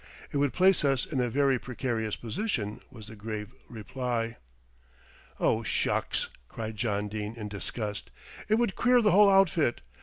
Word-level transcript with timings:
"It 0.31 0.37
would 0.37 0.51
place 0.51 0.83
us 0.83 1.05
in 1.05 1.19
a 1.21 1.29
very 1.29 1.59
precarious 1.59 2.15
position," 2.15 2.81
was 2.89 3.05
the 3.05 3.15
grave 3.15 3.53
reply. 3.69 4.37
"Oh, 5.39 5.61
shucks!" 5.61 6.29
cried 6.47 6.75
John 6.75 7.07
Dene 7.07 7.35
in 7.35 7.49
disgust. 7.49 8.09
"It 8.49 8.55
would 8.55 8.75
queer 8.75 9.03
the 9.03 9.11
whole 9.11 9.29
outfit. 9.29 9.81